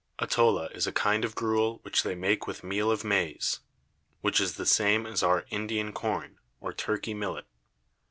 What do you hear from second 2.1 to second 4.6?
make with Meal of Maise, (which is